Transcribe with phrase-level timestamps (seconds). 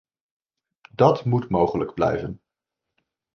[0.95, 2.41] Dat moet mogelijk blijven.